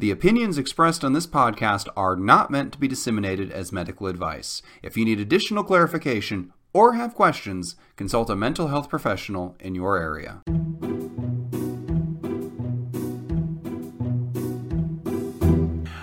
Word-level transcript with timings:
The 0.00 0.12
opinions 0.12 0.58
expressed 0.58 1.04
on 1.04 1.12
this 1.12 1.26
podcast 1.26 1.88
are 1.96 2.14
not 2.14 2.52
meant 2.52 2.72
to 2.72 2.78
be 2.78 2.86
disseminated 2.86 3.50
as 3.50 3.72
medical 3.72 4.06
advice. 4.06 4.62
If 4.80 4.96
you 4.96 5.04
need 5.04 5.18
additional 5.18 5.64
clarification 5.64 6.52
or 6.72 6.92
have 6.92 7.16
questions, 7.16 7.74
consult 7.96 8.30
a 8.30 8.36
mental 8.36 8.68
health 8.68 8.88
professional 8.88 9.56
in 9.58 9.74
your 9.74 9.98
area. 9.98 10.42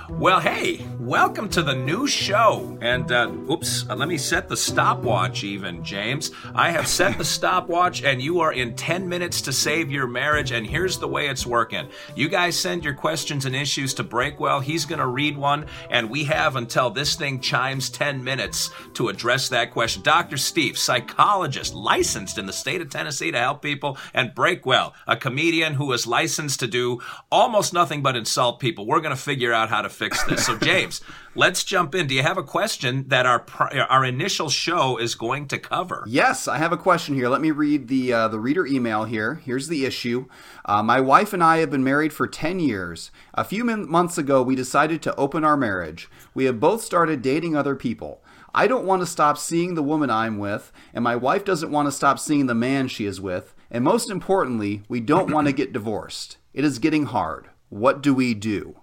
Well, 0.10 0.42
hey, 0.42 0.86
welcome 1.06 1.48
to 1.48 1.62
the 1.62 1.76
new 1.76 2.08
show. 2.08 2.80
And, 2.82 3.12
uh, 3.12 3.32
oops, 3.52 3.88
uh, 3.88 3.96
let 3.96 4.08
me 4.08 4.18
set 4.18 4.50
the 4.50 4.58
stopwatch 4.58 5.44
even, 5.44 5.84
James. 5.84 6.32
I 6.56 6.72
have 6.72 6.88
set 6.88 7.20
the 7.20 7.24
stopwatch, 7.36 8.02
and 8.02 8.20
you 8.20 8.40
are 8.40 8.52
in 8.52 8.76
10 8.76 9.08
minutes 9.08 9.42
to 9.44 9.54
save 9.54 9.92
your 9.92 10.08
marriage. 10.08 10.52
And 10.52 10.66
here's 10.66 10.98
the 10.98 11.08
way 11.08 11.28
it's 11.28 11.46
working 11.46 11.90
you 12.16 12.28
guys 12.28 12.60
send 12.60 12.84
your 12.84 12.96
questions 12.96 13.46
and 13.46 13.56
issues 13.56 13.94
to 13.96 14.04
Breakwell. 14.04 14.64
He's 14.64 14.86
going 14.86 15.00
to 15.00 15.06
read 15.06 15.38
one, 15.38 15.68
and 15.92 16.10
we 16.10 16.24
have 16.24 16.56
until 16.56 16.90
this 16.90 17.16
thing 17.16 17.40
chimes 17.40 17.92
10 17.92 18.24
minutes 18.24 18.72
to 18.96 19.10
address 19.10 19.48
that 19.50 19.72
question. 19.72 20.02
Dr. 20.02 20.38
Steve, 20.38 20.76
psychologist, 20.76 21.76
licensed 21.76 22.40
in 22.40 22.48
the 22.48 22.54
state 22.54 22.82
of 22.82 22.90
Tennessee 22.90 23.32
to 23.32 23.40
help 23.40 23.62
people, 23.62 24.00
and 24.16 24.34
Breakwell, 24.34 24.94
a 25.06 25.16
comedian 25.16 25.76
who 25.76 25.92
is 25.94 26.08
licensed 26.08 26.60
to 26.62 26.68
do 26.68 27.00
almost 27.32 27.74
nothing 27.74 28.02
but 28.02 28.16
insult 28.16 28.60
people. 28.60 28.88
We're 28.88 29.02
going 29.02 29.16
to 29.16 29.22
figure 29.22 29.54
out 29.54 29.70
how 29.70 29.84
to 29.84 29.90
fix 29.90 30.24
this. 30.24 30.48
So, 30.48 30.58
James, 30.66 30.95
let's 31.36 31.64
jump 31.64 31.96
in. 31.96 32.08
Do 32.08 32.16
you 32.16 32.24
have 32.24 32.38
a 32.38 32.44
question 32.44 33.08
that 33.08 33.26
our 33.26 33.46
our 33.90 34.06
initial 34.06 34.50
show 34.50 34.98
is 34.98 35.16
going 35.16 35.48
to 35.50 35.58
cover? 35.58 36.04
Yes, 36.08 36.48
I 36.48 36.58
have 36.58 36.72
a 36.72 36.78
question 36.78 37.16
here. 37.16 37.30
Let 37.30 37.42
me 37.42 37.52
read 37.52 37.88
the 37.88 38.14
uh, 38.14 38.28
the 38.28 38.40
reader 38.40 38.66
email 38.66 39.06
here. 39.06 39.36
Here's 39.36 39.68
the 39.68 39.86
issue. 39.86 40.28
Uh, 40.66 40.82
my 40.84 41.00
wife 41.00 41.34
and 41.34 41.44
I 41.44 41.58
have 41.58 41.70
been 41.70 41.84
married 41.84 42.14
for 42.14 42.28
10 42.28 42.60
years. 42.60 43.12
A 43.34 43.44
few 43.44 43.64
min- 43.64 43.90
months 43.90 44.18
ago, 44.18 44.42
we 44.42 44.56
decided 44.56 45.02
to 45.04 45.16
open 45.16 45.44
our 45.44 45.58
marriage. 45.58 46.10
We 46.34 46.46
have 46.46 46.60
both 46.60 46.82
started 46.82 47.22
dating 47.22 47.56
other 47.56 47.76
people. 47.76 48.22
I 48.54 48.68
don't 48.68 48.86
want 48.86 49.02
to 49.02 49.06
stop 49.06 49.38
seeing 49.38 49.76
the 49.76 49.84
woman 49.84 50.10
I'm 50.10 50.38
with, 50.38 50.72
and 50.94 51.04
my 51.04 51.18
wife 51.18 51.44
doesn't 51.44 51.72
want 51.72 51.88
to 51.88 51.92
stop 51.92 52.20
seeing 52.20 52.46
the 52.46 52.56
man 52.56 52.88
she 52.88 53.06
is 53.06 53.20
with. 53.20 53.54
And 53.70 53.84
most 53.84 54.10
importantly, 54.10 54.84
we 54.88 55.02
don't 55.02 55.30
want 55.30 55.48
to 55.48 55.54
get 55.54 55.74
divorced. 55.74 56.38
It 56.54 56.64
is 56.64 56.80
getting 56.80 57.08
hard. 57.08 57.50
What 57.68 58.02
do 58.02 58.14
we 58.14 58.34
do? 58.34 58.78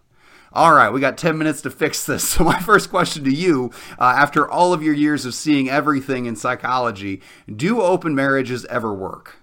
All 0.55 0.75
right, 0.75 0.91
we 0.91 1.01
got 1.01 1.17
10 1.17 1.39
minutes 1.39 1.63
to 1.63 1.71
fix 1.71 2.05
this. 2.05 2.23
So, 2.33 2.45
my 2.45 2.59
first 2.61 2.91
question 2.91 3.25
to 3.25 3.33
you, 3.33 3.71
uh, 3.99 4.15
after 4.17 4.49
all 4.49 4.73
of 4.73 4.83
your 4.83 4.95
years 4.95 5.27
of 5.27 5.35
seeing 5.35 5.69
everything 5.69 6.27
in 6.27 6.37
psychology, 6.37 7.21
do 7.55 7.83
open 7.83 8.15
marriages 8.15 8.65
ever 8.67 8.93
work? 8.93 9.37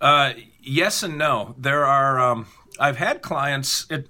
Uh, 0.00 0.32
yes 0.60 1.02
and 1.02 1.16
no. 1.16 1.54
There 1.58 1.84
are, 1.84 2.18
um, 2.18 2.46
I've 2.78 2.96
had 2.96 3.22
clients, 3.22 3.86
it, 3.88 4.08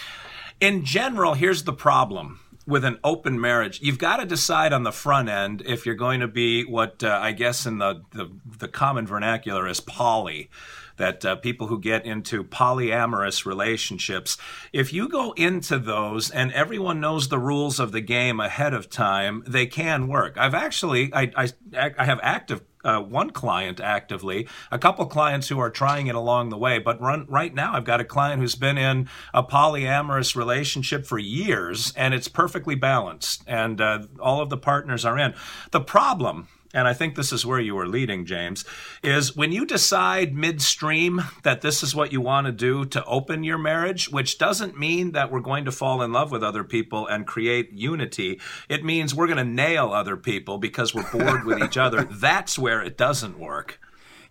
in 0.60 0.84
general, 0.84 1.34
here's 1.34 1.64
the 1.64 1.72
problem 1.72 2.40
with 2.66 2.84
an 2.84 2.98
open 3.02 3.40
marriage, 3.40 3.80
you've 3.82 3.98
got 3.98 4.18
to 4.18 4.26
decide 4.26 4.72
on 4.72 4.84
the 4.84 4.92
front 4.92 5.28
end 5.28 5.62
if 5.66 5.84
you're 5.84 5.94
going 5.94 6.20
to 6.20 6.28
be 6.28 6.64
what 6.64 7.02
uh, 7.02 7.18
I 7.20 7.32
guess 7.32 7.66
in 7.66 7.78
the, 7.78 8.02
the, 8.12 8.30
the 8.58 8.68
common 8.68 9.06
vernacular 9.06 9.66
is 9.66 9.80
poly 9.80 10.48
that 10.96 11.24
uh, 11.24 11.36
people 11.36 11.66
who 11.66 11.78
get 11.78 12.04
into 12.04 12.44
polyamorous 12.44 13.46
relationships, 13.46 14.36
if 14.72 14.92
you 14.92 15.08
go 15.08 15.32
into 15.32 15.78
those 15.78 16.30
and 16.30 16.52
everyone 16.52 17.00
knows 17.00 17.28
the 17.28 17.38
rules 17.38 17.80
of 17.80 17.92
the 17.92 18.00
game 18.00 18.40
ahead 18.40 18.74
of 18.74 18.90
time, 18.90 19.42
they 19.46 19.66
can 19.66 20.08
work. 20.08 20.36
I've 20.36 20.54
actually, 20.54 21.12
I, 21.14 21.30
I, 21.36 21.92
I 21.98 22.04
have 22.04 22.20
active 22.22 22.62
uh, 22.84 23.00
one 23.00 23.30
client 23.30 23.80
actively, 23.80 24.48
a 24.70 24.78
couple 24.78 25.06
clients 25.06 25.48
who 25.48 25.58
are 25.58 25.70
trying 25.70 26.06
it 26.08 26.14
along 26.14 26.48
the 26.48 26.58
way. 26.58 26.78
But 26.78 27.00
run, 27.00 27.26
right 27.28 27.54
now, 27.54 27.74
I've 27.74 27.84
got 27.84 28.00
a 28.00 28.04
client 28.04 28.40
who's 28.40 28.54
been 28.54 28.78
in 28.78 29.08
a 29.32 29.42
polyamorous 29.42 30.34
relationship 30.34 31.06
for 31.06 31.18
years, 31.18 31.92
and 31.96 32.14
it's 32.14 32.28
perfectly 32.28 32.74
balanced, 32.74 33.44
and 33.46 33.80
uh, 33.80 34.02
all 34.20 34.40
of 34.40 34.50
the 34.50 34.56
partners 34.56 35.04
are 35.04 35.18
in. 35.18 35.34
The 35.70 35.80
problem 35.80 36.48
and 36.74 36.88
I 36.88 36.94
think 36.94 37.14
this 37.14 37.32
is 37.32 37.44
where 37.44 37.60
you 37.60 37.74
were 37.74 37.86
leading, 37.86 38.24
James, 38.24 38.64
is 39.02 39.36
when 39.36 39.52
you 39.52 39.66
decide 39.66 40.34
midstream 40.34 41.22
that 41.42 41.60
this 41.60 41.82
is 41.82 41.94
what 41.94 42.12
you 42.12 42.20
want 42.20 42.46
to 42.46 42.52
do 42.52 42.84
to 42.86 43.04
open 43.04 43.44
your 43.44 43.58
marriage, 43.58 44.10
which 44.10 44.38
doesn't 44.38 44.78
mean 44.78 45.12
that 45.12 45.30
we're 45.30 45.40
going 45.40 45.64
to 45.66 45.72
fall 45.72 46.02
in 46.02 46.12
love 46.12 46.30
with 46.30 46.42
other 46.42 46.64
people 46.64 47.06
and 47.06 47.26
create 47.26 47.72
unity. 47.72 48.40
It 48.68 48.84
means 48.84 49.14
we're 49.14 49.26
going 49.26 49.38
to 49.38 49.44
nail 49.44 49.92
other 49.92 50.16
people 50.16 50.58
because 50.58 50.94
we're 50.94 51.10
bored 51.10 51.44
with 51.44 51.62
each 51.62 51.76
other. 51.76 52.04
That's 52.10 52.58
where 52.58 52.82
it 52.82 52.96
doesn't 52.96 53.38
work. 53.38 53.78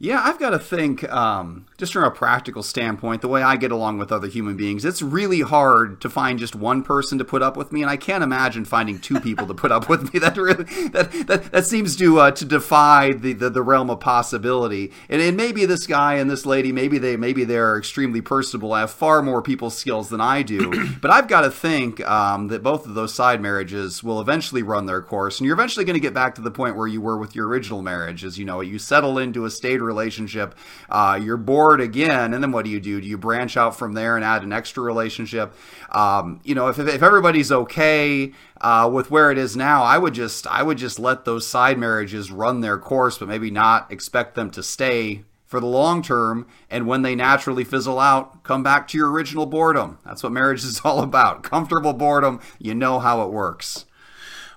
Yeah, 0.04 0.20
I've 0.24 0.40
got 0.40 0.50
to 0.50 0.58
think, 0.58 1.08
um, 1.14 1.68
just 1.78 1.94
from 1.94 2.04
a 2.04 2.10
practical 2.10 2.64
standpoint, 2.64 3.22
the 3.22 3.28
way 3.28 3.44
I 3.44 3.56
get 3.56 3.72
along 3.72 4.00
with 4.00 4.12
other 4.12 4.28
human 4.28 4.58
beings, 4.58 4.84
it's 4.84 5.04
really 5.04 5.42
hard 5.42 6.02
to 6.02 6.10
find 6.10 6.40
just 6.40 6.56
one 6.56 6.82
person 6.82 7.20
to 7.20 7.24
put 7.24 7.44
up 7.44 7.56
with 7.56 7.72
me, 7.72 7.84
and 7.84 7.90
I 7.92 7.98
can't 7.98 8.24
imagine 8.24 8.66
finding 8.66 8.98
two 8.98 9.20
people 9.20 9.46
to 9.46 9.54
put 9.54 9.72
up 9.72 9.88
with 9.90 10.12
me. 10.12 10.20
That 10.22 10.38
really 10.38 10.64
that 10.90 11.12
that, 11.28 11.52
that 11.52 11.66
seems 11.66 11.96
to 11.98 12.20
uh, 12.20 12.32
to 12.32 12.46
defy 12.46 13.12
the, 13.12 13.34
the, 13.34 13.50
the 13.50 13.62
realm 13.62 13.90
of 13.90 14.00
possibility. 14.00 14.92
And, 15.10 15.22
and 15.22 15.36
maybe 15.36 15.66
this 15.66 15.88
guy 15.88 16.16
and 16.16 16.30
this 16.30 16.46
lady, 16.46 16.72
maybe 16.72 16.98
they 17.00 17.16
maybe 17.16 17.44
they're 17.44 17.78
extremely 17.78 18.22
personable, 18.22 18.74
I 18.74 18.82
have 18.82 18.92
far 18.92 19.22
more 19.22 19.42
people 19.42 19.70
skills 19.70 20.10
than 20.10 20.22
I 20.22 20.42
do. 20.42 20.90
but 21.02 21.12
I've 21.12 21.28
got 21.28 21.42
to 21.42 21.52
think 21.52 22.08
um, 22.08 22.48
that 22.48 22.64
both 22.64 22.86
of 22.88 22.94
those 22.94 23.14
side 23.14 23.42
marriages 23.42 24.04
will 24.04 24.22
eventually 24.22 24.64
run 24.64 24.86
their 24.86 25.02
course, 25.02 25.40
and 25.40 25.46
you're 25.46 25.56
eventually 25.56 25.86
going 25.86 25.96
to 25.96 26.00
get 26.00 26.14
back 26.14 26.36
to 26.36 26.42
the 26.42 26.52
point 26.52 26.76
where 26.76 26.88
you 26.88 27.02
were 27.02 27.18
with 27.18 27.36
your 27.36 27.48
original 27.48 27.82
marriage, 27.82 28.24
as 28.24 28.38
you 28.38 28.46
know, 28.46 28.62
you 28.62 28.80
settle 28.80 29.18
into 29.18 29.46
a 29.46 29.52
state 29.52 29.82
relationship. 29.92 30.56
Uh, 30.90 31.20
you're 31.22 31.38
bored 31.38 31.82
again, 31.82 32.34
and 32.34 32.42
then 32.42 32.52
what 32.52 32.66
do 32.66 32.72
you 32.72 32.80
do? 32.80 33.02
Do 33.02 33.08
you 33.08 33.18
branch 33.18 33.58
out 33.58 33.76
from 33.76 33.94
there 33.94 34.16
and 34.16 34.24
add 34.24 34.44
an 34.44 34.54
extra 34.54 34.82
relationship? 34.82 35.54
Um, 35.92 36.40
you 36.44 36.56
know, 36.56 36.68
if, 36.68 36.80
if 36.80 37.04
everybody's 37.04 37.52
okay 37.52 38.32
uh, 38.62 38.90
with 38.92 39.12
where 39.12 39.32
it 39.32 39.38
is 39.38 39.56
now, 39.58 39.84
I 39.84 39.98
would 39.98 40.14
just 40.14 40.48
I 40.48 40.64
would 40.64 40.78
just 40.78 41.00
let 41.00 41.26
those 41.26 41.46
side 41.46 41.78
marriages 41.78 42.32
run 42.32 42.62
their 42.62 42.78
course, 42.78 43.18
but 43.18 43.28
maybe 43.28 43.52
not 43.52 43.92
expect 43.92 44.36
them 44.36 44.50
to 44.52 44.64
stay 44.64 45.24
for 45.46 45.60
the 45.60 45.68
long 45.68 46.02
term. 46.02 46.48
And 46.70 46.88
when 46.88 47.02
they 47.02 47.14
naturally 47.14 47.66
fizzle 47.66 48.00
out, 48.00 48.42
come 48.44 48.64
back 48.64 48.88
to 48.88 48.98
your 48.98 49.12
original 49.12 49.46
boredom. 49.46 50.00
That's 50.06 50.24
what 50.24 50.32
marriage 50.32 50.64
is 50.64 50.80
all 50.86 51.02
about. 51.02 51.44
Comfortable 51.44 51.94
boredom. 51.94 52.40
You 52.58 52.74
know 52.74 53.00
how 53.00 53.22
it 53.24 53.32
works. 53.32 53.86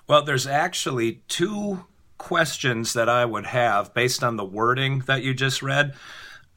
Well, 0.06 0.22
there's 0.22 0.46
actually 0.46 1.22
two 1.28 1.86
questions 2.18 2.92
that 2.92 3.08
I 3.08 3.24
would 3.24 3.46
have 3.46 3.94
based 3.94 4.22
on 4.22 4.36
the 4.36 4.44
wording 4.44 5.00
that 5.00 5.22
you 5.22 5.34
just 5.34 5.62
read. 5.62 5.94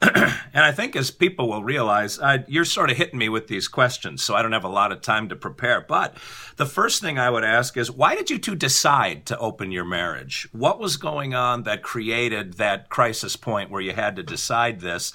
and 0.00 0.32
I 0.54 0.70
think 0.70 0.94
as 0.94 1.10
people 1.10 1.48
will 1.48 1.64
realize, 1.64 2.20
I, 2.20 2.44
you're 2.46 2.64
sort 2.64 2.90
of 2.90 2.96
hitting 2.96 3.18
me 3.18 3.28
with 3.28 3.48
these 3.48 3.66
questions, 3.66 4.22
so 4.22 4.36
I 4.36 4.42
don't 4.42 4.52
have 4.52 4.62
a 4.62 4.68
lot 4.68 4.92
of 4.92 5.00
time 5.00 5.28
to 5.28 5.36
prepare. 5.36 5.80
But 5.80 6.14
the 6.56 6.66
first 6.66 7.00
thing 7.00 7.18
I 7.18 7.30
would 7.30 7.42
ask 7.42 7.76
is, 7.76 7.90
why 7.90 8.14
did 8.14 8.30
you 8.30 8.38
two 8.38 8.54
decide 8.54 9.26
to 9.26 9.38
open 9.38 9.72
your 9.72 9.84
marriage? 9.84 10.48
What 10.52 10.78
was 10.78 10.98
going 10.98 11.34
on 11.34 11.64
that 11.64 11.82
created 11.82 12.54
that 12.54 12.90
crisis 12.90 13.34
point 13.34 13.70
where 13.70 13.80
you 13.80 13.92
had 13.92 14.14
to 14.16 14.22
decide 14.22 14.80
this? 14.80 15.12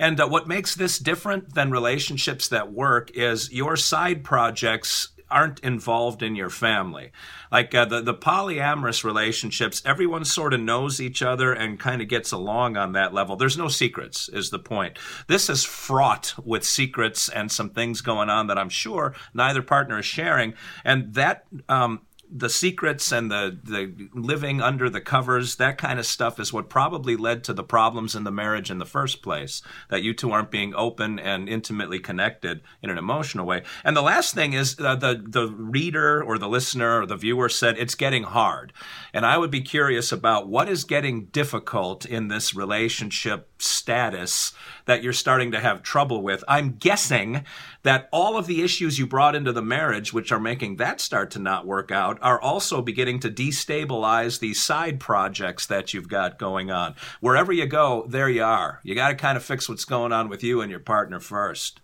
And 0.00 0.20
uh, 0.20 0.26
what 0.26 0.48
makes 0.48 0.74
this 0.74 0.98
different 0.98 1.54
than 1.54 1.70
relationships 1.70 2.48
that 2.48 2.72
work 2.72 3.12
is 3.12 3.52
your 3.52 3.76
side 3.76 4.24
projects 4.24 5.10
aren't 5.34 5.58
involved 5.60 6.22
in 6.22 6.36
your 6.36 6.48
family. 6.48 7.10
Like 7.50 7.74
uh, 7.74 7.84
the 7.84 8.00
the 8.00 8.14
polyamorous 8.14 9.04
relationships, 9.04 9.82
everyone 9.84 10.24
sort 10.24 10.54
of 10.54 10.60
knows 10.60 11.00
each 11.00 11.20
other 11.22 11.52
and 11.52 11.78
kind 11.78 12.00
of 12.00 12.08
gets 12.08 12.32
along 12.32 12.76
on 12.76 12.92
that 12.92 13.12
level. 13.12 13.36
There's 13.36 13.58
no 13.58 13.68
secrets, 13.68 14.28
is 14.28 14.50
the 14.50 14.58
point. 14.58 14.98
This 15.26 15.50
is 15.50 15.64
fraught 15.64 16.34
with 16.42 16.64
secrets 16.64 17.28
and 17.28 17.50
some 17.50 17.70
things 17.70 18.00
going 18.00 18.30
on 18.30 18.46
that 18.46 18.58
I'm 18.58 18.70
sure 18.70 19.14
neither 19.34 19.62
partner 19.62 19.98
is 19.98 20.06
sharing, 20.06 20.54
and 20.84 21.12
that 21.14 21.44
um, 21.68 22.02
the 22.36 22.50
secrets 22.50 23.12
and 23.12 23.30
the, 23.30 23.56
the 23.62 24.08
living 24.12 24.60
under 24.60 24.90
the 24.90 25.00
covers, 25.00 25.54
that 25.56 25.78
kind 25.78 26.00
of 26.00 26.04
stuff 26.04 26.40
is 26.40 26.52
what 26.52 26.68
probably 26.68 27.14
led 27.16 27.44
to 27.44 27.52
the 27.52 27.62
problems 27.62 28.16
in 28.16 28.24
the 28.24 28.32
marriage 28.32 28.72
in 28.72 28.78
the 28.78 28.84
first 28.84 29.22
place. 29.22 29.62
That 29.88 30.02
you 30.02 30.12
two 30.12 30.32
aren't 30.32 30.50
being 30.50 30.74
open 30.74 31.20
and 31.20 31.48
intimately 31.48 32.00
connected 32.00 32.62
in 32.82 32.90
an 32.90 32.98
emotional 32.98 33.46
way. 33.46 33.62
And 33.84 33.96
the 33.96 34.02
last 34.02 34.34
thing 34.34 34.52
is 34.52 34.76
uh, 34.80 34.96
the, 34.96 35.22
the 35.24 35.46
reader 35.46 36.22
or 36.22 36.36
the 36.36 36.48
listener 36.48 37.02
or 37.02 37.06
the 37.06 37.16
viewer 37.16 37.48
said 37.48 37.78
it's 37.78 37.94
getting 37.94 38.24
hard. 38.24 38.72
And 39.12 39.24
I 39.24 39.38
would 39.38 39.52
be 39.52 39.60
curious 39.60 40.10
about 40.10 40.48
what 40.48 40.68
is 40.68 40.82
getting 40.82 41.26
difficult 41.26 42.04
in 42.04 42.26
this 42.26 42.52
relationship 42.52 43.53
status 43.64 44.52
that 44.86 45.02
you're 45.02 45.12
starting 45.12 45.50
to 45.52 45.60
have 45.60 45.82
trouble 45.82 46.22
with. 46.22 46.44
I'm 46.46 46.76
guessing 46.76 47.44
that 47.82 48.08
all 48.12 48.36
of 48.36 48.46
the 48.46 48.62
issues 48.62 48.98
you 48.98 49.06
brought 49.06 49.34
into 49.34 49.52
the 49.52 49.62
marriage, 49.62 50.12
which 50.12 50.30
are 50.32 50.40
making 50.40 50.76
that 50.76 51.00
start 51.00 51.30
to 51.32 51.38
not 51.38 51.66
work 51.66 51.90
out, 51.90 52.18
are 52.22 52.40
also 52.40 52.82
beginning 52.82 53.20
to 53.20 53.30
destabilize 53.30 54.38
these 54.38 54.62
side 54.62 55.00
projects 55.00 55.66
that 55.66 55.94
you've 55.94 56.08
got 56.08 56.38
going 56.38 56.70
on. 56.70 56.94
Wherever 57.20 57.52
you 57.52 57.66
go, 57.66 58.06
there 58.08 58.28
you 58.28 58.44
are. 58.44 58.80
You 58.82 58.94
got 58.94 59.08
to 59.08 59.14
kind 59.14 59.36
of 59.36 59.44
fix 59.44 59.68
what's 59.68 59.84
going 59.84 60.12
on 60.12 60.28
with 60.28 60.42
you 60.42 60.60
and 60.60 60.70
your 60.70 60.80
partner 60.80 61.20
first. 61.20 61.80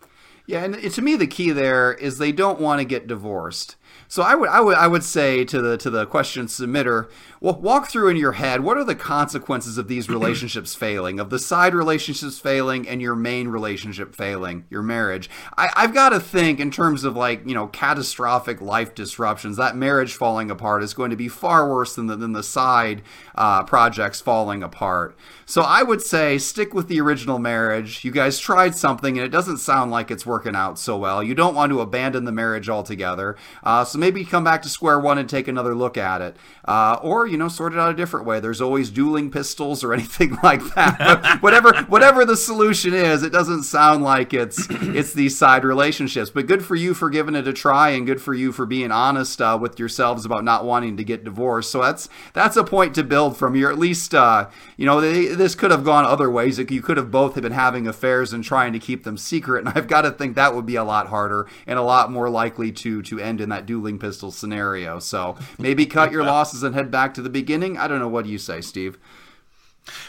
Yeah, 0.46 0.64
and 0.64 0.92
to 0.92 1.02
me, 1.02 1.16
the 1.16 1.26
key 1.26 1.50
there 1.50 1.92
is 1.94 2.18
they 2.18 2.32
don't 2.32 2.60
want 2.60 2.80
to 2.80 2.84
get 2.84 3.06
divorced. 3.06 3.76
So 4.08 4.24
I 4.24 4.34
would, 4.34 4.48
I 4.48 4.60
would, 4.60 4.76
I 4.76 4.88
would 4.88 5.04
say 5.04 5.44
to 5.44 5.62
the 5.62 5.76
to 5.78 5.88
the 5.88 6.04
question 6.04 6.46
submitter, 6.46 7.08
well, 7.40 7.54
walk 7.60 7.88
through 7.88 8.08
in 8.08 8.16
your 8.16 8.32
head 8.32 8.60
what 8.62 8.76
are 8.76 8.84
the 8.84 8.96
consequences 8.96 9.78
of 9.78 9.86
these 9.86 10.08
relationships 10.08 10.74
failing, 10.76 11.20
of 11.20 11.30
the 11.30 11.38
side 11.38 11.74
relationships 11.74 12.38
failing, 12.40 12.88
and 12.88 13.00
your 13.00 13.14
main 13.14 13.48
relationship 13.48 14.14
failing, 14.14 14.64
your 14.68 14.82
marriage. 14.82 15.30
I, 15.56 15.70
I've 15.76 15.94
got 15.94 16.08
to 16.08 16.18
think 16.18 16.58
in 16.58 16.72
terms 16.72 17.04
of 17.04 17.14
like 17.14 17.46
you 17.46 17.54
know 17.54 17.68
catastrophic 17.68 18.60
life 18.60 18.96
disruptions. 18.96 19.56
That 19.56 19.76
marriage 19.76 20.14
falling 20.14 20.50
apart 20.50 20.82
is 20.82 20.92
going 20.92 21.10
to 21.10 21.16
be 21.16 21.28
far 21.28 21.68
worse 21.68 21.94
than 21.94 22.08
the, 22.08 22.16
than 22.16 22.32
the 22.32 22.42
side 22.42 23.02
uh, 23.36 23.62
projects 23.62 24.20
falling 24.20 24.64
apart. 24.64 25.16
So 25.46 25.62
I 25.62 25.82
would 25.82 26.00
say 26.02 26.38
stick 26.38 26.74
with 26.74 26.88
the 26.88 27.00
original 27.00 27.38
marriage. 27.38 28.04
You 28.04 28.10
guys 28.12 28.38
tried 28.38 28.76
something 28.76 29.18
and 29.18 29.26
it 29.26 29.30
doesn't 29.30 29.58
sound 29.58 29.90
like 29.90 30.10
it's 30.10 30.24
working 30.24 30.39
out 30.46 30.78
so 30.78 30.96
well. 30.96 31.22
You 31.22 31.34
don't 31.34 31.54
want 31.54 31.70
to 31.70 31.80
abandon 31.80 32.24
the 32.24 32.32
marriage 32.32 32.68
altogether. 32.68 33.36
Uh, 33.62 33.84
so 33.84 33.98
maybe 33.98 34.24
come 34.24 34.44
back 34.44 34.62
to 34.62 34.68
square 34.68 34.98
one 34.98 35.18
and 35.18 35.28
take 35.28 35.48
another 35.48 35.74
look 35.74 35.96
at 35.96 36.20
it. 36.20 36.36
Uh, 36.64 36.98
or, 37.02 37.26
you 37.26 37.36
know, 37.36 37.48
sort 37.48 37.72
it 37.72 37.78
out 37.78 37.90
a 37.90 37.96
different 37.96 38.26
way. 38.26 38.40
There's 38.40 38.60
always 38.60 38.90
dueling 38.90 39.30
pistols 39.30 39.82
or 39.82 39.92
anything 40.00 40.36
like 40.42 40.62
that. 40.74 41.38
whatever 41.40 41.72
whatever 41.84 42.24
the 42.24 42.36
solution 42.36 42.94
is, 42.94 43.22
it 43.22 43.32
doesn't 43.32 43.64
sound 43.64 44.02
like 44.02 44.32
it's 44.32 44.66
it's 44.70 45.12
these 45.12 45.36
side 45.36 45.64
relationships. 45.64 46.30
But 46.30 46.46
good 46.46 46.64
for 46.64 46.74
you 46.74 46.94
for 46.94 47.10
giving 47.10 47.34
it 47.34 47.48
a 47.48 47.52
try 47.52 47.90
and 47.90 48.06
good 48.06 48.20
for 48.20 48.34
you 48.34 48.52
for 48.52 48.66
being 48.66 48.90
honest 48.90 49.40
uh, 49.40 49.58
with 49.60 49.78
yourselves 49.78 50.24
about 50.24 50.44
not 50.44 50.64
wanting 50.64 50.96
to 50.96 51.04
get 51.04 51.24
divorced. 51.24 51.70
So 51.70 51.82
that's 51.82 52.08
that's 52.32 52.56
a 52.56 52.64
point 52.64 52.94
to 52.94 53.02
build 53.02 53.36
from. 53.36 53.54
You're 53.56 53.72
at 53.72 53.78
least, 53.78 54.14
uh, 54.14 54.48
you 54.76 54.86
know, 54.86 55.00
they, 55.00 55.26
this 55.26 55.54
could 55.54 55.70
have 55.70 55.84
gone 55.84 56.04
other 56.04 56.30
ways. 56.30 56.58
You 56.58 56.82
could 56.82 56.96
have 56.96 57.10
both 57.10 57.34
have 57.34 57.42
been 57.42 57.52
having 57.52 57.86
affairs 57.86 58.32
and 58.32 58.42
trying 58.44 58.72
to 58.72 58.78
keep 58.78 59.04
them 59.04 59.16
secret. 59.16 59.66
And 59.66 59.68
I've 59.76 59.88
got 59.88 60.02
to 60.02 60.10
think 60.20 60.36
that 60.36 60.54
would 60.54 60.66
be 60.66 60.76
a 60.76 60.84
lot 60.84 61.08
harder 61.08 61.48
and 61.66 61.78
a 61.78 61.82
lot 61.82 62.12
more 62.12 62.30
likely 62.30 62.70
to 62.72 63.02
to 63.02 63.18
end 63.18 63.40
in 63.40 63.48
that 63.48 63.66
dueling 63.66 63.98
pistol 63.98 64.30
scenario. 64.30 64.98
So 65.00 65.36
maybe 65.58 65.86
cut 65.86 66.12
your 66.12 66.22
losses 66.24 66.62
and 66.62 66.74
head 66.74 66.90
back 66.90 67.14
to 67.14 67.22
the 67.22 67.30
beginning. 67.30 67.78
I 67.78 67.88
don't 67.88 67.98
know. 67.98 68.08
What 68.08 68.24
do 68.24 68.30
you 68.30 68.38
say, 68.38 68.60
Steve? 68.60 68.98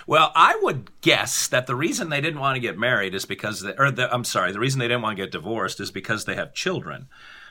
Well, 0.05 0.31
I 0.35 0.59
would 0.61 0.91
guess 1.01 1.47
that 1.47 1.65
the 1.65 1.75
reason 1.75 2.09
they 2.09 2.21
didn't 2.21 2.39
want 2.39 2.55
to 2.55 2.59
get 2.59 2.77
married 2.77 3.15
is 3.15 3.25
because, 3.25 3.61
they, 3.61 3.73
or 3.77 3.89
the, 3.89 4.13
I'm 4.13 4.23
sorry, 4.23 4.51
the 4.51 4.59
reason 4.59 4.79
they 4.79 4.87
didn't 4.87 5.01
want 5.01 5.17
to 5.17 5.23
get 5.23 5.31
divorced 5.31 5.79
is 5.79 5.91
because 5.91 6.25
they 6.25 6.35
have 6.35 6.53
children. 6.53 7.07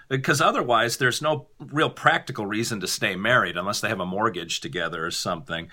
Because 0.09 0.41
otherwise, 0.41 0.97
there's 0.97 1.23
no 1.23 1.47
real 1.59 1.89
practical 1.89 2.45
reason 2.45 2.81
to 2.81 2.87
stay 2.87 3.15
married 3.15 3.57
unless 3.57 3.81
they 3.81 3.89
have 3.89 4.01
a 4.01 4.07
mortgage 4.07 4.61
together 4.61 5.07
or 5.07 5.11
something. 5.11 5.71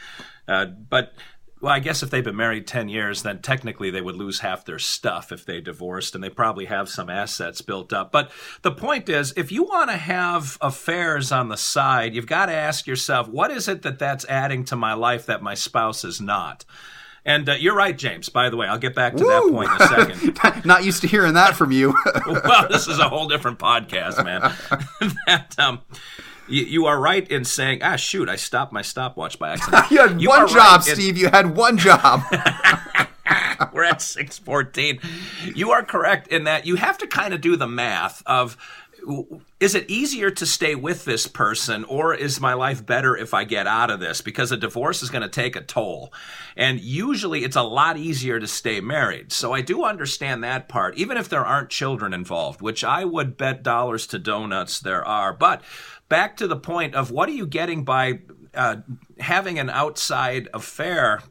Uh, 0.48 0.68
but 0.68 1.14
well, 1.60 1.74
I 1.74 1.80
guess 1.80 2.04
if 2.04 2.10
they've 2.10 2.24
been 2.24 2.36
married 2.36 2.68
10 2.68 2.90
years, 2.90 3.24
then 3.24 3.42
technically 3.42 3.90
they 3.90 4.02
would 4.02 4.16
lose 4.16 4.42
half 4.42 4.66
their 4.66 4.80
stuff 4.80 5.32
if 5.32 5.46
they 5.46 5.60
divorced, 5.60 6.14
and 6.14 6.24
they 6.24 6.30
probably 6.30 6.66
have 6.66 6.90
some 6.90 7.10
assets 7.10 7.62
built 7.62 7.92
up. 7.94 8.12
But 8.12 8.32
the 8.62 8.72
point 8.72 9.10
is, 9.10 9.34
if 9.36 9.52
you 9.52 9.64
want 9.64 9.90
to 9.90 9.98
have 9.98 10.58
affairs 10.62 11.32
on 11.32 11.50
the 11.50 11.58
side, 11.58 12.14
you've 12.14 12.28
got 12.28 12.48
to 12.48 12.54
ask 12.54 12.86
yourself, 12.86 13.28
what 13.28 13.52
is 13.52 13.68
it 13.68 13.82
that 13.82 14.00
that's 14.00 14.26
adding 14.26 14.66
to 14.66 14.76
my 14.76 14.94
life 14.94 15.26
that 15.26 15.42
my 15.42 15.56
spouse 15.56 16.04
is 16.04 16.22
not? 16.22 16.64
And 17.28 17.50
uh, 17.50 17.54
you're 17.54 17.76
right, 17.76 17.98
James. 17.98 18.30
By 18.30 18.50
the 18.50 18.56
way, 18.56 18.68
I'll 18.68 18.78
get 18.78 18.96
back 18.96 19.18
to 19.18 19.24
Woo! 19.24 19.30
that 19.30 19.52
point 19.52 19.70
in 19.70 19.82
a 19.82 20.34
second. 20.34 20.66
Not 20.66 20.86
used 20.86 21.02
to 21.02 21.08
hearing 21.08 21.34
that 21.34 21.56
from 21.58 21.74
you. 21.74 21.94
well, 22.26 22.70
this 22.70 22.88
is 22.88 23.00
a 23.00 23.10
whole 23.10 23.28
different 23.28 23.60
podcast, 23.60 24.24
man. 24.24 24.42
that 25.28 25.54
um, 25.60 25.82
you, 26.48 26.64
you, 26.64 26.86
are 26.86 27.00
right 27.00 27.30
in 27.30 27.46
saying, 27.46 27.80
ah, 27.84 27.96
shoot, 27.96 28.30
I 28.30 28.36
stopped 28.36 28.72
my 28.72 28.82
stopwatch 28.82 29.40
by 29.40 29.50
accident. 29.54 29.92
you 29.92 29.98
had 30.00 30.22
you 30.22 30.30
one 30.30 30.48
job, 30.48 30.82
right 30.82 30.84
Steve. 30.84 31.16
In... 31.16 31.22
You 31.22 31.30
had 31.30 31.56
one 31.56 31.78
job. 31.78 32.24
We're 33.74 33.84
at 33.84 34.02
614. 34.02 35.00
You 35.56 35.72
are 35.72 35.84
correct 35.84 36.28
in 36.30 36.46
that 36.46 36.66
you 36.66 36.76
have 36.76 36.98
to 37.00 37.08
kind 37.08 37.34
of 37.34 37.42
do 37.42 37.56
the 37.56 37.68
math 37.68 38.24
of 38.26 38.58
is 39.60 39.74
it 39.74 39.90
easier 39.90 40.30
to 40.32 40.46
stay 40.46 40.76
with 40.76 41.06
this 41.06 41.28
person 41.28 41.84
or 41.86 42.14
is 42.14 42.42
my 42.42 42.54
life 42.54 42.86
better 42.86 43.16
if 43.16 43.34
I 43.34 43.44
get 43.44 43.66
out 43.68 43.90
of 43.90 44.00
this? 44.00 44.22
Because 44.22 44.52
a 44.52 44.58
divorce 44.58 45.02
is 45.02 45.10
going 45.10 45.22
to 45.22 45.30
take 45.30 45.56
a 45.56 45.62
toll. 45.62 46.14
And 46.56 46.80
usually 46.80 47.44
it's 47.44 47.56
a 47.56 47.64
lot 47.64 47.98
easier 47.98 48.40
to 48.40 48.48
stay 48.48 48.82
married. 48.82 49.32
So 49.32 49.54
I 49.54 49.62
do 49.62 49.84
understand 49.84 50.44
that 50.44 50.68
part, 50.68 50.98
even 50.98 51.18
if 51.18 51.30
there 51.30 51.46
aren't 51.46 51.70
children 51.70 52.14
involved, 52.14 52.62
which 52.62 52.84
I 52.84 53.06
would 53.06 53.38
bet 53.38 53.64
dollars 53.64 54.08
to 54.08 54.20
donuts 54.20 54.80
there 54.80 55.06
are. 55.06 55.34
But 55.34 55.64
back 56.10 56.38
to 56.38 56.48
the 56.48 56.58
point 56.58 56.96
of 56.96 57.12
what 57.12 57.30
are 57.30 57.34
you 57.34 57.48
getting 57.48 57.84
by 57.84 58.20
uh, 58.54 58.78
having 59.20 59.60
an 59.60 59.70
outside 59.70 60.50
affair? 60.54 61.22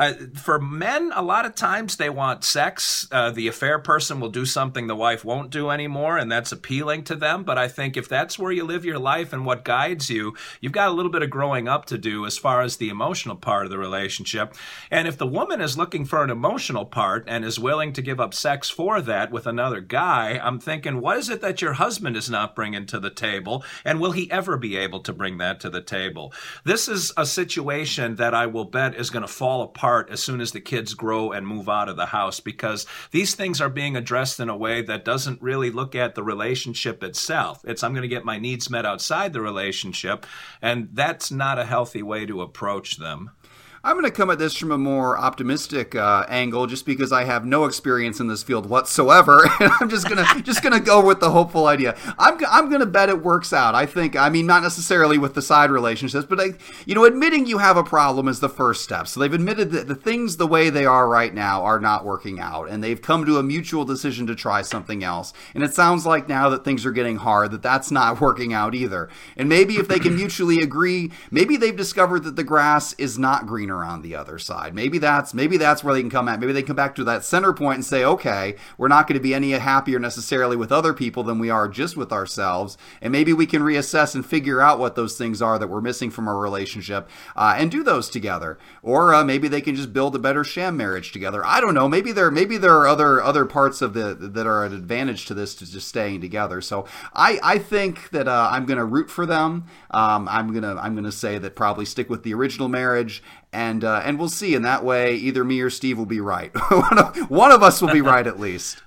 Uh, 0.00 0.14
for 0.34 0.58
men, 0.58 1.12
a 1.14 1.20
lot 1.20 1.44
of 1.44 1.54
times 1.54 1.96
they 1.96 2.08
want 2.08 2.42
sex. 2.42 3.06
Uh, 3.12 3.30
the 3.30 3.46
affair 3.46 3.78
person 3.78 4.18
will 4.18 4.30
do 4.30 4.46
something 4.46 4.86
the 4.86 4.96
wife 4.96 5.26
won't 5.26 5.50
do 5.50 5.68
anymore, 5.68 6.16
and 6.16 6.32
that's 6.32 6.52
appealing 6.52 7.04
to 7.04 7.14
them. 7.14 7.44
But 7.44 7.58
I 7.58 7.68
think 7.68 7.98
if 7.98 8.08
that's 8.08 8.38
where 8.38 8.50
you 8.50 8.64
live 8.64 8.86
your 8.86 8.98
life 8.98 9.34
and 9.34 9.44
what 9.44 9.62
guides 9.62 10.08
you, 10.08 10.34
you've 10.62 10.72
got 10.72 10.88
a 10.88 10.92
little 10.92 11.12
bit 11.12 11.20
of 11.22 11.28
growing 11.28 11.68
up 11.68 11.84
to 11.86 11.98
do 11.98 12.24
as 12.24 12.38
far 12.38 12.62
as 12.62 12.78
the 12.78 12.88
emotional 12.88 13.36
part 13.36 13.66
of 13.66 13.70
the 13.70 13.76
relationship. 13.76 14.54
And 14.90 15.06
if 15.06 15.18
the 15.18 15.26
woman 15.26 15.60
is 15.60 15.76
looking 15.76 16.06
for 16.06 16.24
an 16.24 16.30
emotional 16.30 16.86
part 16.86 17.24
and 17.28 17.44
is 17.44 17.58
willing 17.58 17.92
to 17.92 18.00
give 18.00 18.20
up 18.20 18.32
sex 18.32 18.70
for 18.70 19.02
that 19.02 19.30
with 19.30 19.46
another 19.46 19.82
guy, 19.82 20.40
I'm 20.42 20.60
thinking, 20.60 21.02
what 21.02 21.18
is 21.18 21.28
it 21.28 21.42
that 21.42 21.60
your 21.60 21.74
husband 21.74 22.16
is 22.16 22.30
not 22.30 22.56
bringing 22.56 22.86
to 22.86 23.00
the 23.00 23.10
table? 23.10 23.64
And 23.84 24.00
will 24.00 24.12
he 24.12 24.30
ever 24.30 24.56
be 24.56 24.78
able 24.78 25.00
to 25.00 25.12
bring 25.12 25.36
that 25.38 25.60
to 25.60 25.68
the 25.68 25.82
table? 25.82 26.32
This 26.64 26.88
is 26.88 27.12
a 27.18 27.26
situation 27.26 28.16
that 28.16 28.32
I 28.32 28.46
will 28.46 28.64
bet 28.64 28.94
is 28.94 29.10
going 29.10 29.26
to 29.26 29.28
fall 29.28 29.60
apart 29.60 29.89
apart 29.90 30.08
as 30.08 30.22
soon 30.22 30.40
as 30.40 30.52
the 30.52 30.60
kids 30.60 30.94
grow 30.94 31.32
and 31.32 31.44
move 31.44 31.68
out 31.68 31.88
of 31.88 31.96
the 31.96 32.06
house 32.06 32.38
because 32.38 32.86
these 33.10 33.34
things 33.34 33.60
are 33.60 33.68
being 33.68 33.96
addressed 33.96 34.38
in 34.38 34.48
a 34.48 34.56
way 34.56 34.80
that 34.82 35.04
doesn't 35.04 35.42
really 35.42 35.68
look 35.68 35.96
at 35.96 36.14
the 36.14 36.22
relationship 36.22 37.02
itself. 37.02 37.60
It's 37.64 37.82
I'm 37.82 37.92
going 37.92 38.02
to 38.02 38.08
get 38.08 38.24
my 38.24 38.38
needs 38.38 38.70
met 38.70 38.86
outside 38.86 39.32
the 39.32 39.40
relationship, 39.40 40.26
and 40.62 40.90
that's 40.92 41.32
not 41.32 41.58
a 41.58 41.64
healthy 41.64 42.04
way 42.04 42.24
to 42.24 42.40
approach 42.40 42.98
them. 42.98 43.32
I'm 43.82 43.94
going 43.94 44.04
to 44.04 44.10
come 44.10 44.28
at 44.28 44.38
this 44.38 44.54
from 44.54 44.72
a 44.72 44.76
more 44.76 45.16
optimistic 45.16 45.94
uh, 45.94 46.26
angle, 46.28 46.66
just 46.66 46.84
because 46.84 47.12
I 47.12 47.24
have 47.24 47.46
no 47.46 47.64
experience 47.64 48.20
in 48.20 48.26
this 48.26 48.42
field 48.42 48.68
whatsoever, 48.68 49.48
and 49.60 49.72
I'm 49.80 49.88
just 49.88 50.06
gonna 50.06 50.26
just 50.42 50.62
gonna 50.62 50.80
go 50.80 51.02
with 51.02 51.20
the 51.20 51.30
hopeful 51.30 51.66
idea. 51.66 51.96
I'm 52.18 52.38
I'm 52.46 52.68
gonna 52.68 52.84
bet 52.84 53.08
it 53.08 53.22
works 53.22 53.54
out. 53.54 53.74
I 53.74 53.86
think. 53.86 54.16
I 54.16 54.28
mean, 54.28 54.44
not 54.44 54.62
necessarily 54.62 55.16
with 55.16 55.32
the 55.32 55.40
side 55.40 55.70
relationships, 55.70 56.26
but 56.28 56.38
I, 56.38 56.52
you 56.84 56.94
know, 56.94 57.04
admitting 57.04 57.46
you 57.46 57.56
have 57.56 57.78
a 57.78 57.82
problem 57.82 58.28
is 58.28 58.40
the 58.40 58.50
first 58.50 58.84
step. 58.84 59.08
So 59.08 59.18
they've 59.18 59.32
admitted 59.32 59.70
that 59.70 59.88
the 59.88 59.94
things 59.94 60.36
the 60.36 60.46
way 60.46 60.68
they 60.68 60.84
are 60.84 61.08
right 61.08 61.32
now 61.32 61.64
are 61.64 61.80
not 61.80 62.04
working 62.04 62.38
out, 62.38 62.68
and 62.68 62.84
they've 62.84 63.00
come 63.00 63.24
to 63.24 63.38
a 63.38 63.42
mutual 63.42 63.86
decision 63.86 64.26
to 64.26 64.34
try 64.34 64.60
something 64.60 65.02
else. 65.02 65.32
And 65.54 65.64
it 65.64 65.72
sounds 65.72 66.04
like 66.04 66.28
now 66.28 66.50
that 66.50 66.66
things 66.66 66.84
are 66.84 66.92
getting 66.92 67.16
hard, 67.16 67.50
that 67.52 67.62
that's 67.62 67.90
not 67.90 68.20
working 68.20 68.52
out 68.52 68.74
either. 68.74 69.08
And 69.38 69.48
maybe 69.48 69.76
if 69.76 69.88
they 69.88 69.98
can 69.98 70.16
mutually 70.20 70.58
agree, 70.58 71.12
maybe 71.30 71.56
they've 71.56 71.74
discovered 71.74 72.24
that 72.24 72.36
the 72.36 72.44
grass 72.44 72.92
is 72.98 73.18
not 73.18 73.46
green 73.46 73.69
greener 73.70 73.84
on 73.84 74.02
the 74.02 74.14
other 74.14 74.38
side. 74.38 74.74
Maybe 74.74 74.98
that's 74.98 75.32
maybe 75.34 75.56
that's 75.56 75.84
where 75.84 75.94
they 75.94 76.00
can 76.00 76.10
come 76.10 76.28
at. 76.28 76.40
Maybe 76.40 76.52
they 76.52 76.62
come 76.62 76.76
back 76.76 76.94
to 76.96 77.04
that 77.04 77.24
center 77.24 77.52
point 77.52 77.76
and 77.76 77.84
say, 77.84 78.04
okay, 78.04 78.56
we're 78.76 78.88
not 78.88 79.06
going 79.06 79.18
to 79.18 79.22
be 79.22 79.34
any 79.34 79.52
happier 79.52 79.98
necessarily 79.98 80.56
with 80.56 80.72
other 80.72 80.92
people 80.92 81.22
than 81.22 81.38
we 81.38 81.50
are 81.50 81.68
just 81.68 81.96
with 81.96 82.12
ourselves, 82.12 82.76
and 83.00 83.12
maybe 83.12 83.32
we 83.32 83.46
can 83.46 83.62
reassess 83.62 84.14
and 84.14 84.26
figure 84.26 84.60
out 84.60 84.78
what 84.78 84.96
those 84.96 85.16
things 85.16 85.40
are 85.40 85.58
that 85.58 85.68
we're 85.68 85.80
missing 85.80 86.10
from 86.10 86.28
our 86.28 86.38
relationship 86.38 87.08
uh, 87.36 87.54
and 87.56 87.70
do 87.70 87.82
those 87.82 88.08
together. 88.08 88.58
Or 88.82 89.14
uh, 89.14 89.24
maybe 89.24 89.48
they 89.48 89.60
can 89.60 89.76
just 89.76 89.92
build 89.92 90.14
a 90.16 90.18
better 90.18 90.44
sham 90.44 90.76
marriage 90.76 91.12
together. 91.12 91.44
I 91.44 91.60
don't 91.60 91.74
know. 91.74 91.88
Maybe 91.88 92.12
there 92.12 92.30
maybe 92.30 92.56
there 92.58 92.76
are 92.76 92.88
other 92.88 93.22
other 93.22 93.44
parts 93.44 93.82
of 93.82 93.94
the 93.94 94.14
that 94.14 94.46
are 94.46 94.64
an 94.64 94.74
advantage 94.74 95.26
to 95.26 95.34
this 95.34 95.54
to 95.56 95.70
just 95.70 95.88
staying 95.88 96.20
together. 96.20 96.60
So 96.60 96.86
I 97.14 97.38
I 97.42 97.58
think 97.58 98.10
that 98.10 98.28
uh, 98.28 98.48
I'm 98.52 98.66
going 98.66 98.78
to 98.78 98.84
root 98.84 99.10
for 99.10 99.26
them. 99.26 99.66
Um, 99.90 100.28
I'm 100.28 100.52
gonna 100.52 100.76
I'm 100.76 100.94
gonna 100.94 101.12
say 101.12 101.38
that 101.38 101.54
probably 101.54 101.84
stick 101.84 102.10
with 102.10 102.22
the 102.22 102.34
original 102.34 102.68
marriage 102.68 103.22
and 103.60 103.84
uh, 103.84 104.00
and 104.04 104.18
we'll 104.18 104.28
see. 104.28 104.54
In 104.54 104.62
that 104.62 104.84
way, 104.84 105.14
either 105.16 105.44
me 105.44 105.60
or 105.60 105.70
Steve 105.70 105.98
will 105.98 106.06
be 106.06 106.20
right. 106.20 106.50
one, 106.70 106.98
of, 106.98 107.30
one 107.30 107.52
of 107.52 107.62
us 107.62 107.82
will 107.82 107.92
be 107.92 108.00
right 108.00 108.26
at 108.26 108.40
least. 108.40 108.82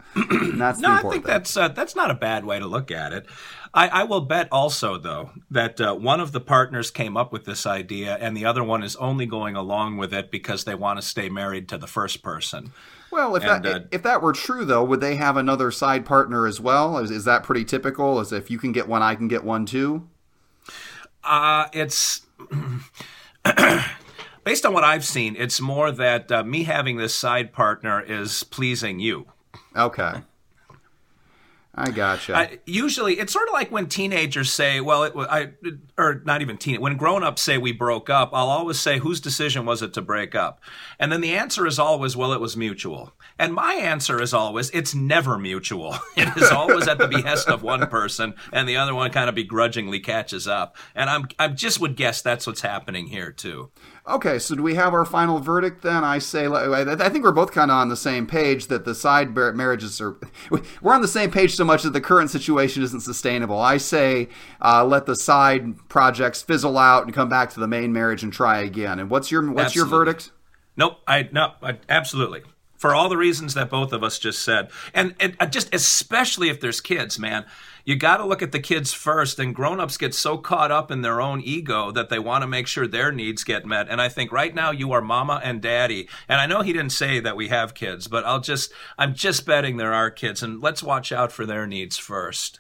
that's 0.56 0.80
no, 0.80 0.92
I 0.92 1.01
think 1.01 1.13
thing. 1.13 1.22
that's 1.24 1.56
uh, 1.56 1.68
that's 1.70 1.96
not 1.96 2.10
a 2.10 2.15
bad 2.15 2.44
way 2.44 2.60
to 2.60 2.65
look 2.65 2.92
at 2.92 3.13
it. 3.13 3.27
I, 3.75 3.88
I 3.88 4.03
will 4.03 4.22
bet 4.22 4.48
also 4.51 4.98
though 4.98 5.32
that 5.50 5.80
uh, 5.80 5.96
one 5.96 6.20
of 6.20 6.32
the 6.32 6.39
partners 6.39 6.92
came 6.92 7.15
up 7.18 7.32
with 7.32 7.46
this 7.46 7.65
idea, 7.65 8.18
and 8.20 8.36
the 8.36 8.46
other 8.46 8.63
one 8.63 8.84
is 8.84 8.96
only 8.98 9.25
going 9.25 9.56
along 9.56 9.98
with 9.98 10.13
it 10.13 10.32
because 10.32 10.63
they 10.63 10.75
want 10.75 11.00
to 11.00 11.06
stay 11.06 11.30
married 11.30 11.70
to 11.70 11.77
the 11.77 11.88
first 11.88 12.24
person. 12.24 12.72
Well, 13.12 13.36
if 13.36 13.44
and, 13.44 13.63
that 13.63 13.75
uh, 13.75 13.80
if 13.92 14.01
that 14.03 14.22
were 14.24 14.34
true 14.34 14.65
though, 14.65 14.84
would 14.84 15.01
they 15.01 15.15
have 15.15 15.38
another 15.38 15.70
side 15.70 16.03
partner 16.06 16.48
as 16.48 16.60
well? 16.60 16.98
Is, 16.98 17.12
is 17.12 17.25
that 17.25 17.44
pretty 17.44 17.63
typical? 17.63 18.20
As 18.20 18.32
if 18.34 18.50
you 18.50 18.58
can 18.58 18.72
get 18.72 18.88
one, 18.88 19.03
I 19.03 19.13
can 19.13 19.27
get 19.27 19.44
one 19.44 19.68
too. 19.68 20.10
Uh, 21.24 21.68
it's. 21.74 22.22
based 24.44 24.66
on 24.66 24.74
what 24.74 24.84
I've 24.84 25.06
seen, 25.06 25.36
it's 25.38 25.60
more 25.60 25.92
that 25.92 26.32
uh, 26.32 26.44
me 26.44 26.64
having 26.64 26.98
this 26.98 27.16
side 27.16 27.54
partner 27.54 28.02
is 28.02 28.44
pleasing 28.44 29.00
you. 29.00 29.28
Okay. 29.76 30.22
I 31.76 31.90
gotcha. 31.90 32.38
I, 32.38 32.60
usually, 32.68 33.16
it's 33.20 33.34
sort 33.34 33.48
of 33.48 33.54
like 33.54 33.72
when 33.72 33.88
teenagers 33.88 34.54
say, 34.54 34.80
"Well, 34.80 35.06
it, 35.06 35.14
I," 35.16 35.54
or 35.98 36.22
not 36.24 36.44
even 36.44 36.58
teen. 36.58 36.80
When 36.80 36.98
grown-ups 36.98 37.42
say 37.42 37.58
we 37.58 37.72
broke 37.72 38.12
up, 38.12 38.30
I'll 38.32 38.50
always 38.50 38.80
say, 38.80 39.00
"Whose 39.00 39.20
decision 39.20 39.66
was 39.66 39.82
it 39.82 39.92
to 39.94 40.02
break 40.02 40.36
up?" 40.36 40.62
And 41.00 41.12
then 41.12 41.22
the 41.22 41.34
answer 41.34 41.66
is 41.66 41.80
always, 41.80 42.16
"Well, 42.16 42.32
it 42.32 42.40
was 42.40 42.56
mutual." 42.56 43.14
And 43.40 43.56
my 43.56 43.74
answer 43.74 44.22
is 44.22 44.36
always, 44.36 44.70
"It's 44.70 44.94
never 44.94 45.40
mutual. 45.40 45.98
It 46.16 46.38
is 46.38 46.52
always 46.52 46.88
at 46.88 47.00
the 47.00 47.08
behest 47.08 47.50
of 47.50 47.64
one 47.64 47.88
person, 47.88 48.36
and 48.52 48.70
the 48.70 48.78
other 48.78 48.94
one 48.94 49.10
kind 49.10 49.28
of 49.28 49.34
begrudgingly 49.34 50.00
catches 50.00 50.48
up." 50.48 50.78
And 50.94 51.10
I'm, 51.10 51.28
I 51.40 51.48
just 51.48 51.80
would 51.80 51.96
guess 51.96 52.22
that's 52.22 52.46
what's 52.46 52.62
happening 52.62 53.08
here 53.08 53.32
too. 53.32 53.72
Okay, 54.05 54.38
so 54.38 54.55
do 54.55 54.62
we 54.62 54.75
have 54.75 54.93
our 54.93 55.05
final 55.05 55.39
verdict 55.39 55.81
then? 55.81 56.03
I 56.03 56.19
say, 56.19 56.45
I 56.45 57.10
think 57.10 57.24
we're 57.24 57.31
both 57.31 57.53
kind 57.53 57.72
of 57.72 57.77
on 57.77 57.88
the 57.88 57.95
same 57.95 58.27
page 58.27 58.67
that 58.67 58.83
the 58.83 58.93
side 58.93 59.33
marriages 59.33 60.01
are. 60.01 60.17
We're 60.81 60.93
on 60.93 61.01
the 61.01 61.07
same 61.07 61.31
page 61.31 61.55
so 61.55 61.63
much 61.63 61.83
that 61.83 61.93
the 61.93 62.01
current 62.01 62.29
situation 62.29 62.83
isn't 62.83 63.00
sustainable. 63.00 63.57
I 63.57 63.77
say, 63.77 64.27
uh, 64.62 64.83
let 64.83 65.05
the 65.05 65.15
side 65.15 65.88
projects 65.88 66.41
fizzle 66.41 66.77
out 66.77 67.05
and 67.05 67.13
come 67.13 67.29
back 67.29 67.51
to 67.51 67.62
the 67.62 67.67
main 67.67 67.93
marriage 67.93 68.24
and 68.24 68.33
try 68.33 68.60
again. 68.60 69.00
And 69.00 69.10
what's 69.10 69.31
your 69.31 69.50
what's 69.50 69.67
absolutely. 69.67 69.89
your 69.89 70.00
verdict? 70.00 70.31
Nope, 70.75 70.98
I 71.07 71.29
no, 71.31 71.53
I, 71.62 71.77
absolutely 71.88 72.41
for 72.75 72.93
all 72.93 73.07
the 73.07 73.15
reasons 73.15 73.53
that 73.53 73.69
both 73.69 73.93
of 73.93 74.03
us 74.03 74.19
just 74.19 74.43
said, 74.43 74.69
and, 74.93 75.15
and 75.17 75.38
uh, 75.39 75.45
just 75.45 75.74
especially 75.74 76.50
if 76.50 76.60
there's 76.60 76.81
kids, 76.81 77.17
man 77.17 77.45
you 77.86 77.96
got 77.96 78.18
to 78.18 78.25
look 78.25 78.42
at 78.42 78.52
the 78.52 78.60
kids 78.60 78.94
first. 78.94 79.40
And 79.40 79.56
grown-ups 79.56 79.98
get 79.98 80.13
so 80.13 80.38
caught 80.38 80.72
up 80.72 80.92
in 80.92 81.02
their 81.02 81.22
own 81.22 81.42
ego 81.42 81.92
that 81.92 82.10
they 82.10 82.20
want 82.20 82.42
to 82.44 82.48
make 82.48 82.68
sure 82.68 82.88
their 82.88 83.12
needs 83.12 83.44
get 83.44 83.66
met. 83.66 83.90
And 83.90 84.02
I 84.02 84.10
think 84.10 84.32
right 84.32 84.54
now 84.54 84.72
you 84.72 84.92
are 84.92 85.02
mama 85.02 85.42
and 85.44 85.62
daddy. 85.62 86.08
And 86.28 86.40
I 86.40 86.46
know 86.46 86.62
he 86.62 86.74
didn't 86.74 86.92
say 86.92 87.20
that 87.20 87.36
we 87.36 87.50
have 87.50 87.74
kids, 87.74 88.08
but 88.08 88.25
I'll 88.25 88.40
just 88.40 88.72
I'm 88.98 89.13
just 89.13 89.46
betting 89.46 89.78
there 89.78 89.94
are 89.94 90.10
kids, 90.10 90.44
and 90.44 90.62
let's 90.62 90.84
watch 90.84 91.12
out 91.12 91.32
for 91.32 91.46
their 91.46 91.68
needs 91.68 91.98
first. 91.98 92.60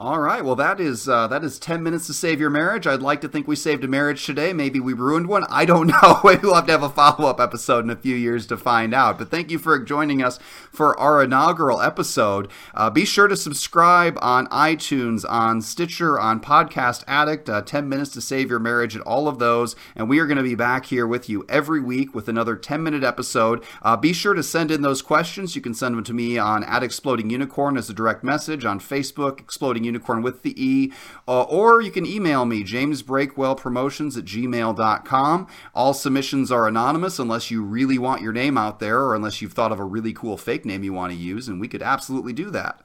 All 0.00 0.18
right. 0.18 0.44
Well, 0.44 0.56
that 0.56 0.80
is 0.80 1.08
uh, 1.08 1.28
that 1.28 1.44
is 1.44 1.56
ten 1.60 1.80
minutes 1.84 2.08
to 2.08 2.14
save 2.14 2.40
your 2.40 2.50
marriage. 2.50 2.84
I'd 2.84 3.00
like 3.00 3.20
to 3.20 3.28
think 3.28 3.46
we 3.46 3.54
saved 3.54 3.84
a 3.84 3.88
marriage 3.88 4.26
today. 4.26 4.52
Maybe 4.52 4.80
we 4.80 4.92
ruined 4.92 5.28
one. 5.28 5.44
I 5.48 5.64
don't 5.64 5.86
know. 6.02 6.20
we'll 6.24 6.52
have 6.56 6.66
to 6.66 6.72
have 6.72 6.82
a 6.82 6.88
follow 6.90 7.28
up 7.30 7.38
episode 7.38 7.84
in 7.84 7.90
a 7.90 7.96
few 7.96 8.16
years 8.16 8.44
to 8.48 8.56
find 8.56 8.92
out. 8.92 9.18
But 9.18 9.30
thank 9.30 9.52
you 9.52 9.58
for 9.60 9.78
joining 9.78 10.20
us 10.20 10.40
for 10.72 10.98
our 10.98 11.22
inaugural 11.22 11.80
episode. 11.80 12.50
Uh, 12.74 12.90
be 12.90 13.04
sure 13.04 13.28
to 13.28 13.36
subscribe 13.36 14.18
on 14.20 14.48
iTunes, 14.48 15.24
on 15.30 15.62
Stitcher, 15.62 16.18
on 16.18 16.40
Podcast 16.40 17.04
Addict. 17.06 17.48
Uh, 17.48 17.62
ten 17.62 17.88
minutes 17.88 18.10
to 18.14 18.20
save 18.20 18.50
your 18.50 18.58
marriage, 18.58 18.96
and 18.96 19.04
all 19.04 19.28
of 19.28 19.38
those. 19.38 19.76
And 19.94 20.08
we 20.08 20.18
are 20.18 20.26
going 20.26 20.38
to 20.38 20.42
be 20.42 20.56
back 20.56 20.86
here 20.86 21.06
with 21.06 21.28
you 21.28 21.46
every 21.48 21.80
week 21.80 22.16
with 22.16 22.28
another 22.28 22.56
ten 22.56 22.82
minute 22.82 23.04
episode. 23.04 23.62
Uh, 23.80 23.96
be 23.96 24.12
sure 24.12 24.34
to 24.34 24.42
send 24.42 24.72
in 24.72 24.82
those 24.82 25.02
questions. 25.02 25.54
You 25.54 25.62
can 25.62 25.72
send 25.72 25.94
them 25.96 26.02
to 26.02 26.12
me 26.12 26.36
on 26.36 26.64
at 26.64 26.82
Exploding 26.82 27.30
Unicorn 27.30 27.76
as 27.76 27.88
a 27.88 27.94
direct 27.94 28.24
message 28.24 28.64
on 28.64 28.80
Facebook. 28.80 29.38
Exploding 29.38 29.83
unicorn 29.84 30.22
with 30.22 30.42
the 30.42 30.54
E. 30.62 30.92
Uh, 31.28 31.42
or 31.42 31.80
you 31.80 31.90
can 31.90 32.06
email 32.06 32.44
me, 32.44 32.64
jamesbreakwellpromotions 32.64 34.18
at 34.18 34.24
gmail.com. 34.24 35.46
All 35.74 35.94
submissions 35.94 36.50
are 36.50 36.66
anonymous 36.66 37.18
unless 37.18 37.50
you 37.50 37.62
really 37.62 37.98
want 37.98 38.22
your 38.22 38.32
name 38.32 38.58
out 38.58 38.80
there 38.80 39.00
or 39.00 39.14
unless 39.14 39.40
you've 39.40 39.52
thought 39.52 39.72
of 39.72 39.80
a 39.80 39.84
really 39.84 40.12
cool 40.12 40.36
fake 40.36 40.64
name 40.64 40.82
you 40.84 40.92
want 40.92 41.12
to 41.12 41.18
use, 41.18 41.48
and 41.48 41.60
we 41.60 41.68
could 41.68 41.82
absolutely 41.82 42.32
do 42.32 42.50
that. 42.50 42.80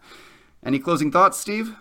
Any 0.64 0.80
closing 0.80 1.12
thoughts, 1.12 1.40
Steve? 1.40 1.76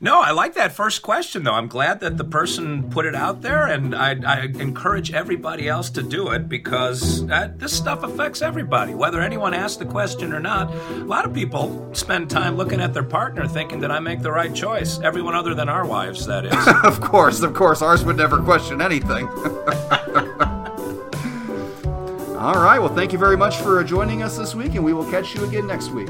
No, 0.00 0.20
I 0.20 0.30
like 0.30 0.54
that 0.54 0.72
first 0.72 1.02
question, 1.02 1.42
though. 1.42 1.54
I'm 1.54 1.66
glad 1.66 1.98
that 2.00 2.16
the 2.16 2.24
person 2.24 2.88
put 2.88 3.04
it 3.04 3.16
out 3.16 3.42
there, 3.42 3.66
and 3.66 3.94
I, 3.94 4.16
I 4.24 4.42
encourage 4.44 5.12
everybody 5.12 5.68
else 5.68 5.90
to 5.90 6.02
do 6.02 6.28
it 6.30 6.48
because 6.48 7.26
this 7.26 7.72
stuff 7.76 8.04
affects 8.04 8.40
everybody, 8.40 8.94
whether 8.94 9.20
anyone 9.20 9.54
asks 9.54 9.76
the 9.76 9.86
question 9.86 10.32
or 10.32 10.38
not. 10.38 10.72
A 10.72 11.04
lot 11.04 11.24
of 11.24 11.34
people 11.34 11.92
spend 11.94 12.30
time 12.30 12.56
looking 12.56 12.80
at 12.80 12.94
their 12.94 13.02
partner 13.02 13.48
thinking 13.48 13.80
that 13.80 13.90
I 13.90 13.98
make 13.98 14.22
the 14.22 14.30
right 14.30 14.54
choice. 14.54 15.00
Everyone 15.00 15.34
other 15.34 15.54
than 15.54 15.68
our 15.68 15.84
wives, 15.84 16.26
that 16.26 16.46
is. 16.46 16.54
of 16.84 17.00
course, 17.00 17.42
of 17.42 17.54
course. 17.54 17.82
Ours 17.82 18.04
would 18.04 18.16
never 18.16 18.40
question 18.40 18.80
anything. 18.80 19.26
All 22.38 22.54
right. 22.54 22.78
Well, 22.78 22.94
thank 22.94 23.12
you 23.12 23.18
very 23.18 23.36
much 23.36 23.56
for 23.56 23.82
joining 23.82 24.22
us 24.22 24.38
this 24.38 24.54
week, 24.54 24.76
and 24.76 24.84
we 24.84 24.92
will 24.92 25.10
catch 25.10 25.34
you 25.34 25.44
again 25.44 25.66
next 25.66 25.90
week. 25.90 26.08